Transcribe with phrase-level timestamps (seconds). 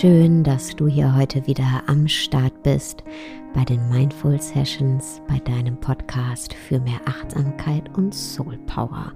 [0.00, 3.04] Schön, dass du hier heute wieder am Start bist
[3.52, 9.12] bei den Mindful Sessions, bei deinem Podcast für mehr Achtsamkeit und Soul Power.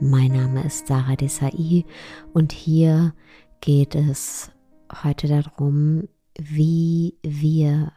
[0.00, 1.84] Mein Name ist Sarah Desai
[2.32, 3.14] und hier
[3.60, 4.50] geht es
[5.04, 7.92] heute darum, wie wir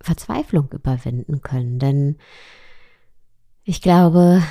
[0.00, 1.78] Verzweiflung überwinden können.
[1.78, 2.16] Denn
[3.64, 4.42] ich glaube,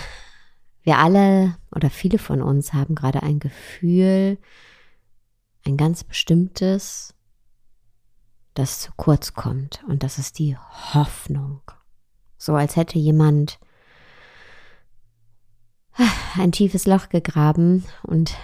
[0.83, 4.37] wir alle oder viele von uns haben gerade ein Gefühl,
[5.65, 7.13] ein ganz bestimmtes,
[8.53, 9.83] das zu kurz kommt.
[9.87, 11.61] Und das ist die Hoffnung.
[12.37, 13.59] So als hätte jemand
[16.37, 18.35] ein tiefes Loch gegraben und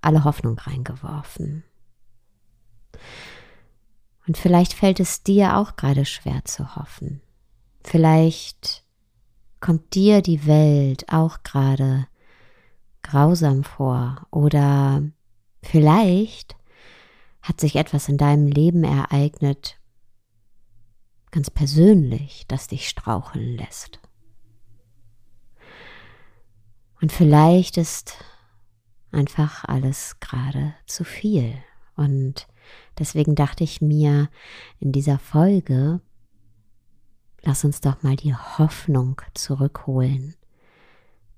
[0.00, 1.64] alle Hoffnung reingeworfen.
[4.26, 7.20] Und vielleicht fällt es dir auch gerade schwer zu hoffen.
[7.84, 8.84] Vielleicht
[9.60, 12.08] kommt dir die Welt auch gerade
[13.02, 15.02] grausam vor oder
[15.62, 16.55] vielleicht
[17.46, 19.78] hat sich etwas in deinem Leben ereignet,
[21.30, 24.00] ganz persönlich, das dich straucheln lässt.
[27.00, 28.16] Und vielleicht ist
[29.12, 31.54] einfach alles gerade zu viel.
[31.94, 32.48] Und
[32.98, 34.28] deswegen dachte ich mir
[34.80, 36.00] in dieser Folge,
[37.42, 40.34] lass uns doch mal die Hoffnung zurückholen,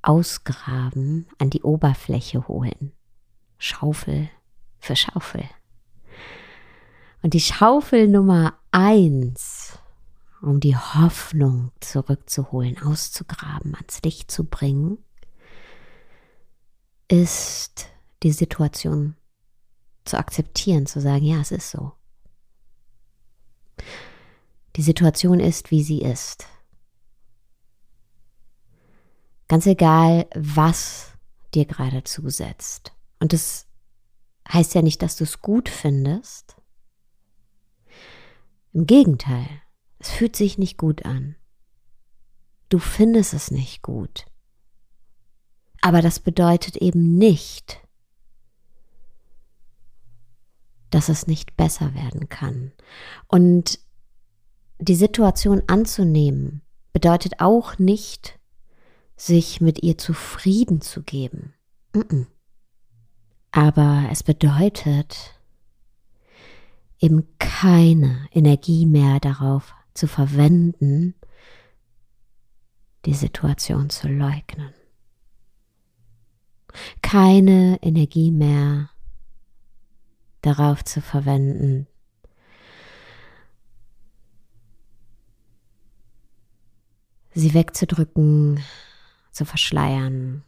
[0.00, 2.92] ausgraben, an die Oberfläche holen.
[3.58, 4.30] Schaufel
[4.78, 5.44] für Schaufel.
[7.22, 9.78] Und die Schaufel Nummer eins,
[10.40, 14.98] um die Hoffnung zurückzuholen, auszugraben, ans Licht zu bringen,
[17.08, 17.88] ist
[18.22, 19.16] die Situation
[20.04, 21.92] zu akzeptieren, zu sagen, ja, es ist so.
[24.76, 26.46] Die Situation ist, wie sie ist.
[29.48, 31.12] Ganz egal, was
[31.54, 32.92] dir gerade zusetzt.
[33.18, 33.66] Und das
[34.52, 36.57] heißt ja nicht, dass du es gut findest.
[38.72, 39.48] Im Gegenteil,
[39.98, 41.36] es fühlt sich nicht gut an.
[42.68, 44.26] Du findest es nicht gut.
[45.80, 47.80] Aber das bedeutet eben nicht,
[50.90, 52.72] dass es nicht besser werden kann.
[53.26, 53.78] Und
[54.78, 56.62] die Situation anzunehmen
[56.92, 58.38] bedeutet auch nicht,
[59.16, 61.54] sich mit ihr zufrieden zu geben.
[63.50, 65.37] Aber es bedeutet
[67.00, 71.14] eben keine Energie mehr darauf zu verwenden,
[73.04, 74.74] die Situation zu leugnen
[77.02, 78.90] keine Energie mehr
[80.42, 81.86] darauf zu verwenden,
[87.34, 88.62] sie wegzudrücken,
[89.32, 90.44] zu verschleiern.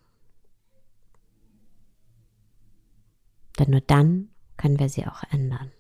[3.58, 5.70] Denn nur dann können wir sie auch ändern.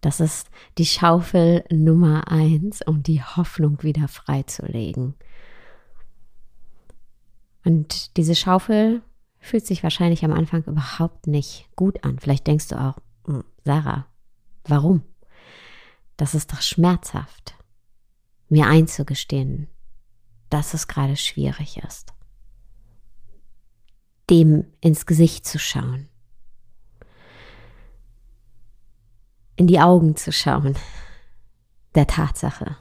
[0.00, 0.48] Das ist
[0.78, 5.14] die Schaufel Nummer eins, um die Hoffnung wieder freizulegen.
[7.64, 9.02] Und diese Schaufel
[9.40, 12.18] fühlt sich wahrscheinlich am Anfang überhaupt nicht gut an.
[12.18, 14.06] Vielleicht denkst du auch, hm, Sarah,
[14.64, 15.02] warum?
[16.16, 17.54] Das ist doch schmerzhaft,
[18.48, 19.68] mir einzugestehen,
[20.50, 22.12] dass es gerade schwierig ist.
[24.30, 26.08] Dem ins Gesicht zu schauen.
[29.58, 30.76] In die Augen zu schauen.
[31.96, 32.76] Der Tatsache,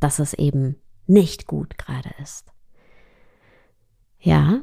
[0.00, 0.76] dass es eben
[1.06, 2.50] nicht gut gerade ist.
[4.18, 4.62] Ja,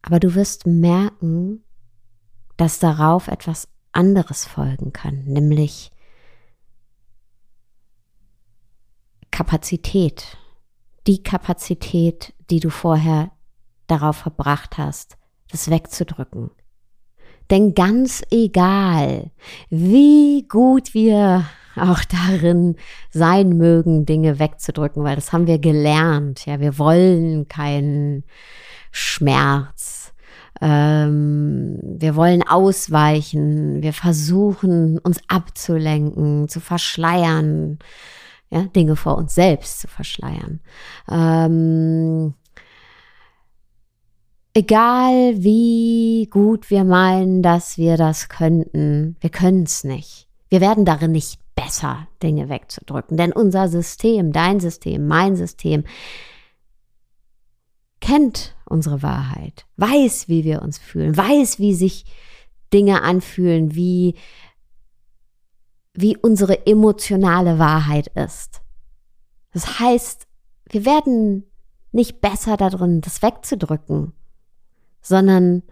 [0.00, 1.64] aber du wirst merken,
[2.56, 5.90] dass darauf etwas anderes folgen kann, nämlich
[9.32, 10.36] Kapazität.
[11.08, 13.32] Die Kapazität, die du vorher
[13.88, 15.18] darauf verbracht hast,
[15.50, 16.52] das wegzudrücken.
[17.50, 19.30] Denn ganz egal,
[19.68, 21.44] wie gut wir
[21.76, 22.76] auch darin
[23.10, 26.46] sein mögen, Dinge wegzudrücken, weil das haben wir gelernt.
[26.46, 28.24] Ja, wir wollen keinen
[28.92, 30.12] Schmerz.
[30.60, 33.82] Ähm, wir wollen ausweichen.
[33.82, 37.78] Wir versuchen, uns abzulenken, zu verschleiern,
[38.50, 40.60] ja, Dinge vor uns selbst zu verschleiern.
[41.10, 42.34] Ähm,
[44.60, 50.28] egal wie gut wir meinen, dass wir das könnten, wir können es nicht.
[50.50, 53.16] Wir werden darin nicht besser, Dinge wegzudrücken.
[53.16, 55.84] Denn unser System, dein System, mein System,
[58.00, 62.04] kennt unsere Wahrheit, weiß, wie wir uns fühlen, weiß, wie sich
[62.70, 64.14] Dinge anfühlen, wie,
[65.94, 68.60] wie unsere emotionale Wahrheit ist.
[69.52, 70.26] Das heißt,
[70.68, 71.44] wir werden
[71.92, 74.12] nicht besser darin, das wegzudrücken,
[75.00, 75.62] sondern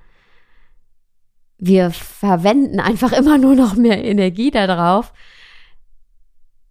[1.59, 5.13] wir verwenden einfach immer nur noch mehr Energie darauf,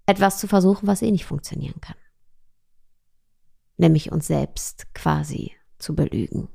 [0.06, 1.98] etwas zu versuchen, was eh nicht funktionieren kann.
[3.76, 6.48] Nämlich uns selbst quasi zu belügen.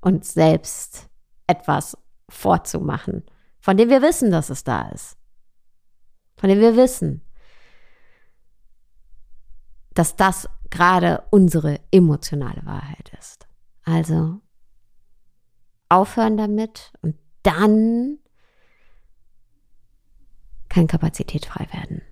[0.00, 1.08] Uns selbst
[1.46, 1.96] etwas
[2.28, 3.24] vorzumachen,
[3.58, 5.16] von dem wir wissen, dass es da ist.
[6.36, 7.22] Von dem wir wissen,
[9.94, 13.46] dass das gerade unsere emotionale Wahrheit ist.
[13.84, 14.40] Also
[15.92, 18.18] aufhören damit und dann
[20.68, 22.02] kann Kapazität frei werden.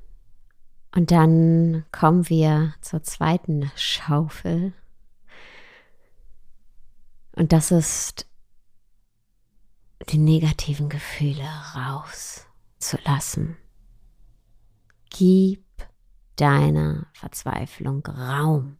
[0.94, 4.74] Und dann kommen wir zur zweiten Schaufel.
[7.32, 8.26] Und das ist
[10.10, 13.56] die negativen Gefühle rauszulassen.
[15.10, 15.64] Gib
[16.36, 18.78] deiner Verzweiflung Raum.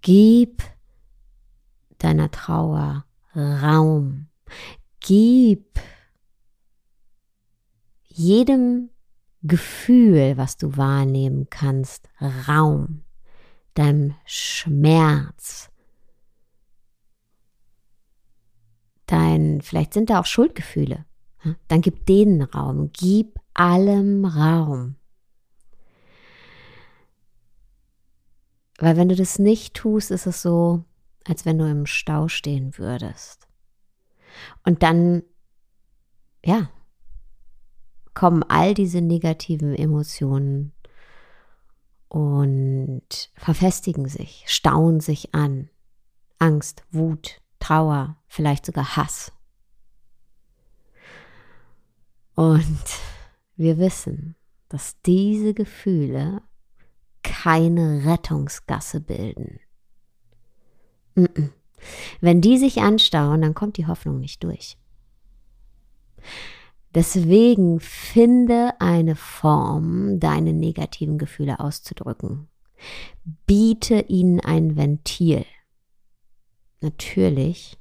[0.00, 0.62] Gib
[1.98, 3.04] deiner Trauer
[3.38, 4.26] Raum.
[5.00, 5.80] Gib
[8.04, 8.90] jedem
[9.42, 13.04] Gefühl, was du wahrnehmen kannst, Raum.
[13.74, 15.70] Deinem Schmerz.
[19.06, 21.06] Dein, vielleicht sind da auch Schuldgefühle.
[21.68, 22.90] Dann gib denen Raum.
[22.92, 24.96] Gib allem Raum.
[28.78, 30.84] Weil wenn du das nicht tust, ist es so,
[31.28, 33.48] als wenn du im Stau stehen würdest.
[34.64, 35.22] Und dann,
[36.44, 36.70] ja,
[38.14, 40.72] kommen all diese negativen Emotionen
[42.08, 45.70] und verfestigen sich, stauen sich an.
[46.38, 49.32] Angst, Wut, Trauer, vielleicht sogar Hass.
[52.34, 52.84] Und
[53.56, 54.36] wir wissen,
[54.68, 56.42] dass diese Gefühle
[57.24, 59.58] keine Rettungsgasse bilden.
[62.20, 64.76] Wenn die sich anstauen, dann kommt die Hoffnung nicht durch.
[66.94, 72.48] Deswegen finde eine Form, deine negativen Gefühle auszudrücken.
[73.46, 75.44] Biete ihnen ein Ventil.
[76.80, 77.78] Natürlich,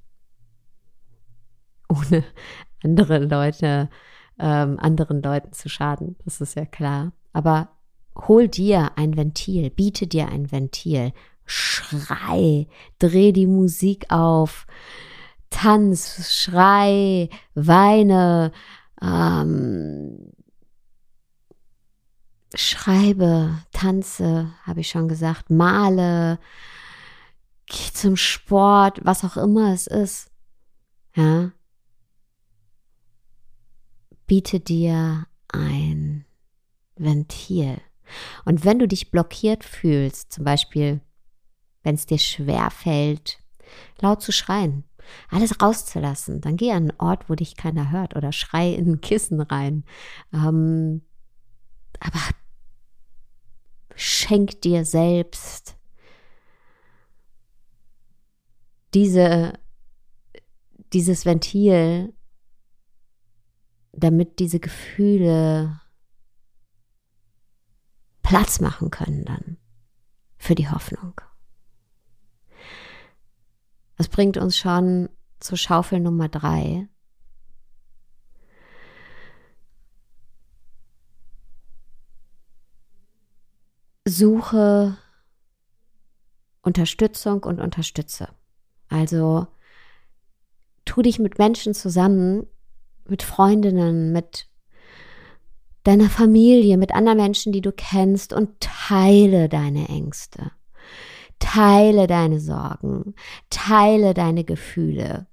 [1.87, 2.23] ohne
[2.83, 3.89] andere Leute,
[4.39, 7.13] ähm, anderen Leuten zu schaden, das ist ja klar.
[7.31, 7.69] Aber
[8.15, 11.13] hol dir ein Ventil, biete dir ein Ventil,
[11.47, 12.67] schrei,
[12.99, 14.67] dreh die Musik auf,
[15.49, 18.51] tanz, schrei, weine,
[19.01, 20.31] ähm,
[22.53, 26.39] schreibe, tanze, habe ich schon gesagt, male,
[27.65, 30.31] geh zum Sport, was auch immer es ist.
[31.15, 31.51] Ja.
[34.25, 36.25] Biete dir ein
[36.95, 37.79] Ventil.
[38.45, 41.01] Und wenn du dich blockiert fühlst, zum Beispiel,
[41.87, 43.41] wenn es dir schwer fällt,
[44.01, 44.83] laut zu schreien,
[45.29, 49.01] alles rauszulassen, dann geh an einen Ort, wo dich keiner hört oder schrei in ein
[49.01, 49.85] Kissen rein.
[50.33, 51.01] Ähm,
[52.01, 52.19] aber
[53.95, 55.77] schenk dir selbst
[58.94, 59.53] diese,
[60.91, 62.13] dieses Ventil,
[63.94, 65.79] damit diese Gefühle
[68.23, 69.57] Platz machen können dann
[70.37, 71.21] für die Hoffnung.
[73.97, 76.87] Das bringt uns schon zur Schaufel Nummer drei.
[84.07, 84.97] Suche
[86.61, 88.30] Unterstützung und unterstütze.
[88.89, 89.47] Also
[90.85, 92.47] tu dich mit Menschen zusammen,
[93.06, 94.47] mit Freundinnen, mit
[95.83, 100.51] deiner Familie, mit anderen Menschen, die du kennst und teile deine Ängste.
[101.39, 103.15] Teile deine Sorgen,
[103.49, 105.27] teile deine Gefühle,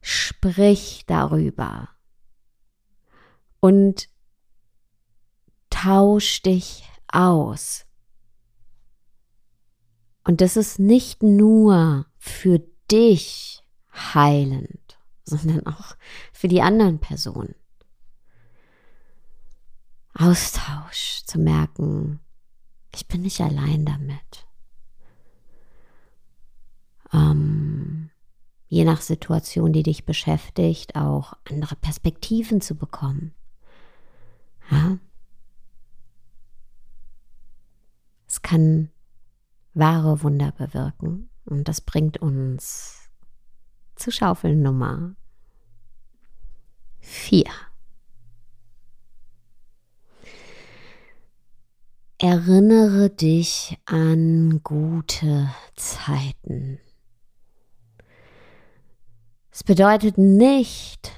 [0.00, 1.88] sprich darüber
[3.60, 4.08] und
[5.70, 7.86] tausch dich aus.
[10.24, 15.96] Und das ist nicht nur für dich heilend, sondern auch
[16.32, 17.54] für die anderen Personen.
[20.14, 22.20] Austausch zu merken,
[22.94, 24.45] ich bin nicht allein damit
[27.12, 28.10] ähm,
[28.68, 33.34] je nach Situation, die dich beschäftigt, auch andere Perspektiven zu bekommen.
[34.70, 34.98] Ja?
[38.26, 38.90] Es kann
[39.74, 43.10] wahre Wunder bewirken und das bringt uns
[43.94, 45.14] zu Schaufel Nummer
[47.00, 47.44] 4.
[52.18, 56.80] Erinnere dich an gute Zeiten.
[59.56, 61.12] Es bedeutet nicht,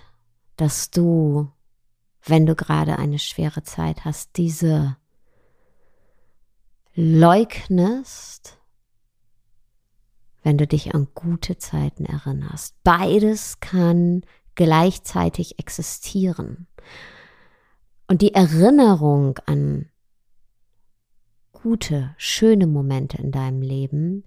[0.54, 1.50] dass du,
[2.25, 4.97] wenn du gerade eine schwere Zeit hast, diese
[6.95, 8.57] leugnest,
[10.45, 12.76] wenn du dich an gute Zeiten erinnerst.
[12.85, 14.23] Beides kann
[14.54, 16.68] gleichzeitig existieren.
[18.07, 19.90] Und die Erinnerung an
[21.50, 24.23] gute, schöne Momente in deinem Leben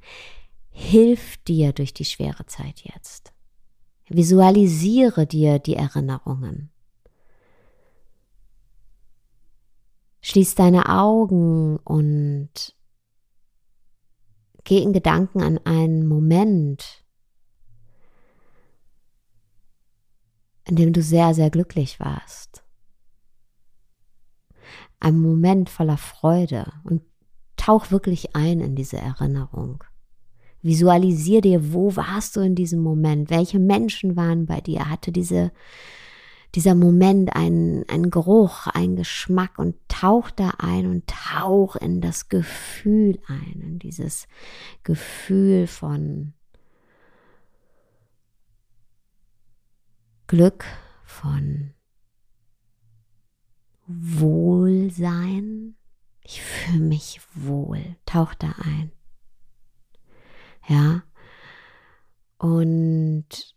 [0.69, 3.31] hilft dir durch die schwere Zeit jetzt.
[4.13, 6.69] Visualisiere dir die Erinnerungen.
[10.21, 12.75] Schließ deine Augen und
[14.63, 17.03] geh in Gedanken an einen Moment,
[20.65, 22.63] in dem du sehr, sehr glücklich warst.
[24.99, 27.01] Ein Moment voller Freude und
[27.57, 29.83] tauch wirklich ein in diese Erinnerung.
[30.61, 33.29] Visualisier dir, wo warst du in diesem Moment?
[33.29, 34.89] Welche Menschen waren bei dir?
[34.89, 35.51] Hatte diese
[36.55, 42.27] dieser Moment einen, einen Geruch, einen Geschmack und tauch da ein und tauch in das
[42.27, 44.27] Gefühl ein, in dieses
[44.83, 46.33] Gefühl von
[50.27, 50.65] Glück,
[51.05, 51.73] von
[53.87, 55.75] Wohlsein.
[56.23, 57.97] Ich fühle mich wohl.
[58.05, 58.91] Tauch da ein.
[60.67, 61.03] Ja.
[62.37, 63.55] Und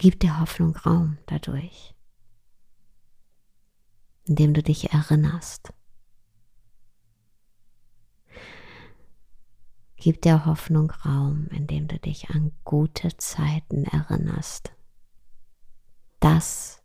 [0.00, 1.92] Gib der Hoffnung Raum dadurch,
[4.26, 5.74] indem du dich erinnerst.
[9.96, 14.70] Gib der Hoffnung Raum, indem du dich an gute Zeiten erinnerst.
[16.20, 16.80] Das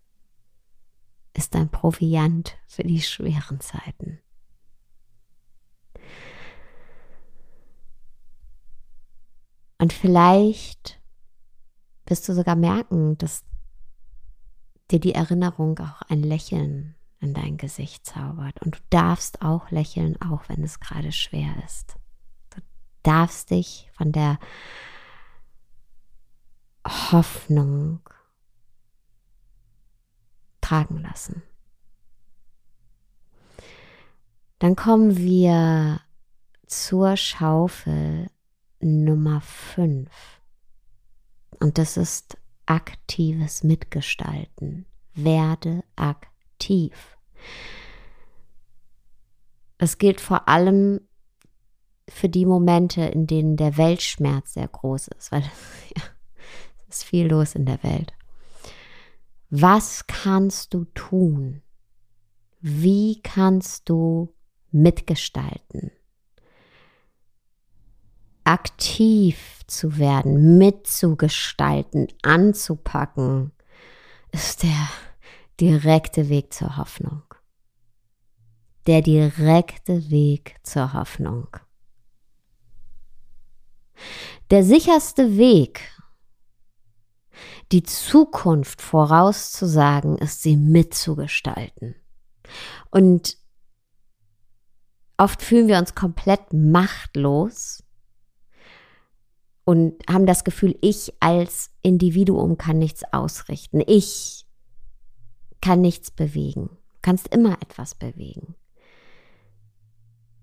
[1.34, 4.20] ist ein Proviant für die schweren Zeiten.
[9.84, 11.02] Und vielleicht
[12.06, 13.44] wirst du sogar merken, dass
[14.90, 18.62] dir die Erinnerung auch ein Lächeln in dein Gesicht zaubert.
[18.62, 21.98] Und du darfst auch lächeln, auch wenn es gerade schwer ist.
[22.52, 22.62] Du
[23.04, 24.40] darfst dich von der
[26.88, 28.00] Hoffnung
[30.62, 31.44] tragen lassen.
[34.60, 36.00] Dann kommen wir
[36.68, 38.30] zur Schaufel
[38.84, 40.10] Nummer 5.
[41.60, 44.86] Und das ist aktives Mitgestalten.
[45.14, 47.18] Werde aktiv.
[49.78, 51.02] Es gilt vor allem
[52.10, 56.04] für die Momente, in denen der Weltschmerz sehr groß ist, weil ja,
[56.90, 58.14] es ist viel los in der Welt.
[59.50, 61.62] Was kannst du tun?
[62.60, 64.34] Wie kannst du
[64.72, 65.92] mitgestalten?
[68.44, 73.52] Aktiv zu werden, mitzugestalten, anzupacken,
[74.32, 74.90] ist der
[75.60, 77.24] direkte Weg zur Hoffnung.
[78.88, 81.48] Der direkte Weg zur Hoffnung.
[84.52, 85.90] Der sicherste Weg,
[87.72, 91.96] die Zukunft vorauszusagen, ist sie mitzugestalten.
[92.92, 93.38] Und
[95.18, 97.84] oft fühlen wir uns komplett machtlos,
[99.66, 103.82] und haben das Gefühl, ich als Individuum kann nichts ausrichten.
[103.86, 104.46] Ich
[105.62, 106.70] kann nichts bewegen.
[106.70, 108.56] Du kannst immer etwas bewegen.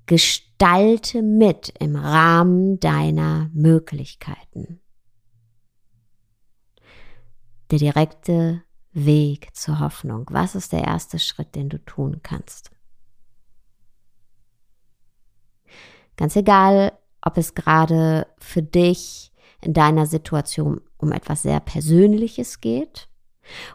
[0.07, 4.81] Gestalte mit im Rahmen deiner Möglichkeiten.
[7.71, 8.63] Der direkte
[8.93, 10.27] Weg zur Hoffnung.
[10.31, 12.71] Was ist der erste Schritt, den du tun kannst?
[16.17, 23.09] Ganz egal, ob es gerade für dich in deiner Situation um etwas sehr Persönliches geht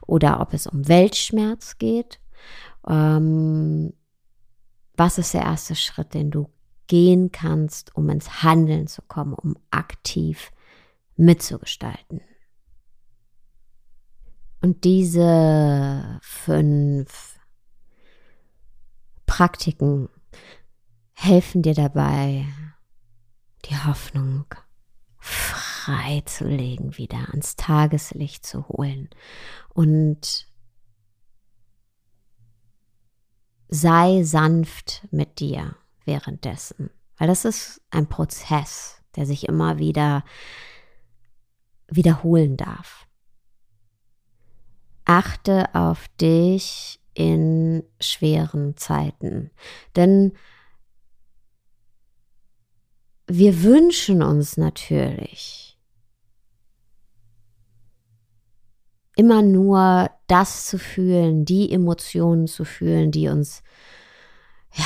[0.05, 2.19] oder ob es um Weltschmerz geht.
[2.87, 3.93] Ähm,
[4.95, 6.49] was ist der erste Schritt, den du
[6.87, 10.51] gehen kannst, um ins Handeln zu kommen, um aktiv
[11.15, 12.21] mitzugestalten?
[14.61, 17.39] Und diese fünf
[19.25, 20.09] Praktiken
[21.13, 22.45] helfen dir dabei,
[23.65, 24.45] die Hoffnung
[25.17, 29.09] freizulegen, wieder ans Tageslicht zu holen.
[29.73, 30.47] Und
[33.67, 40.23] sei sanft mit dir währenddessen, weil das ist ein Prozess, der sich immer wieder
[41.87, 43.07] wiederholen darf.
[45.05, 49.51] Achte auf dich in schweren Zeiten,
[49.95, 50.33] denn
[53.27, 55.77] wir wünschen uns natürlich
[59.15, 63.63] immer nur das zu fühlen, die Emotionen zu fühlen, die uns
[64.73, 64.85] ja,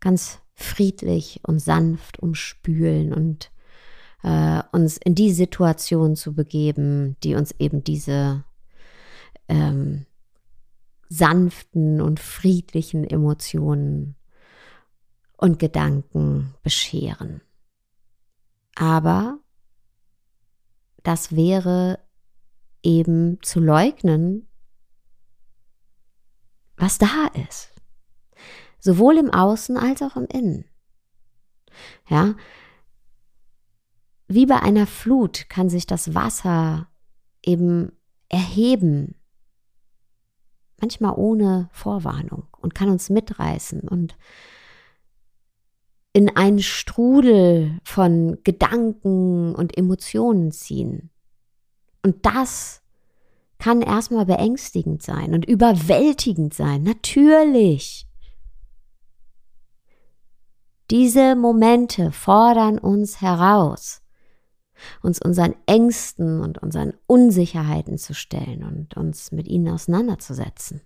[0.00, 3.50] ganz friedlich und sanft umspülen und
[4.22, 8.44] äh, uns in die Situation zu begeben, die uns eben diese
[9.48, 10.06] ähm,
[11.08, 14.14] sanften und friedlichen Emotionen
[15.36, 17.40] und Gedanken bescheren.
[18.74, 19.38] Aber
[21.02, 21.98] das wäre
[22.82, 24.48] eben zu leugnen,
[26.76, 27.72] was da ist.
[28.78, 30.64] Sowohl im Außen als auch im Innen.
[32.08, 32.34] Ja.
[34.26, 36.88] Wie bei einer Flut kann sich das Wasser
[37.42, 37.92] eben
[38.28, 39.16] erheben,
[40.80, 44.16] manchmal ohne Vorwarnung und kann uns mitreißen und
[46.14, 51.10] in einen Strudel von Gedanken und Emotionen ziehen.
[52.02, 52.82] Und das
[53.58, 58.06] kann erstmal beängstigend sein und überwältigend sein, natürlich.
[60.90, 64.00] Diese Momente fordern uns heraus,
[65.02, 70.80] uns unseren Ängsten und unseren Unsicherheiten zu stellen und uns mit ihnen auseinanderzusetzen.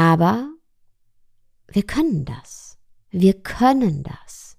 [0.00, 0.48] Aber
[1.68, 2.78] wir können das.
[3.10, 4.56] Wir können das.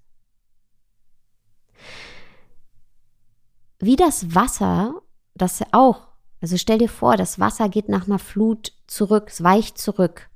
[3.80, 5.02] Wie das Wasser,
[5.34, 9.78] das auch, also stell dir vor, das Wasser geht nach einer Flut zurück, es weicht
[9.78, 10.30] zurück,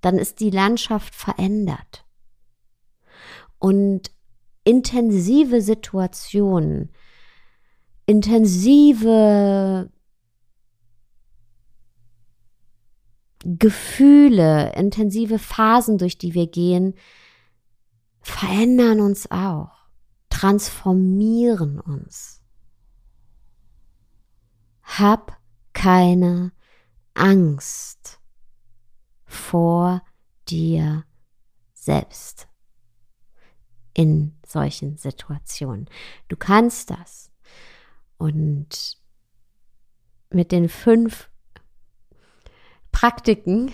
[0.00, 2.06] dann ist die Landschaft verändert.
[3.58, 4.10] Und
[4.64, 6.94] intensive Situationen,
[8.06, 9.90] intensive
[13.46, 16.94] Gefühle, intensive Phasen, durch die wir gehen,
[18.20, 19.86] verändern uns auch,
[20.30, 22.42] transformieren uns.
[24.82, 25.40] Hab
[25.72, 26.52] keine
[27.14, 28.20] Angst
[29.24, 30.02] vor
[30.48, 31.04] dir
[31.72, 32.48] selbst
[33.94, 35.88] in solchen Situationen.
[36.26, 37.30] Du kannst das.
[38.18, 38.98] Und
[40.30, 41.30] mit den fünf
[42.98, 43.72] Praktiken,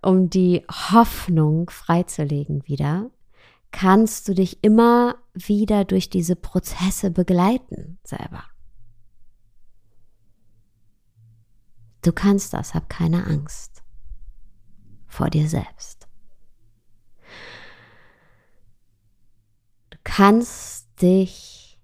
[0.00, 3.10] um die Hoffnung freizulegen wieder,
[3.72, 8.44] kannst du dich immer wieder durch diese Prozesse begleiten selber.
[12.00, 13.82] Du kannst das, hab keine Angst
[15.06, 16.08] vor dir selbst.
[19.90, 21.78] Du kannst dich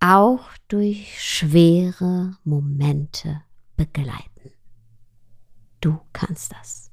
[0.00, 3.40] auch durch schwere Momente
[3.86, 4.52] begleiten.
[5.80, 6.90] Du kannst das.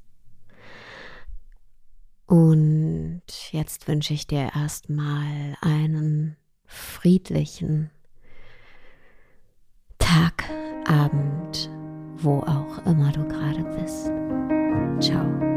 [2.25, 3.21] Und
[3.52, 7.91] jetzt wünsche ich dir erstmal einen friedlichen
[9.97, 10.43] Tag,
[10.86, 11.69] Abend,
[12.15, 14.12] wo auch immer du gerade bist.
[14.99, 15.48] Ciao.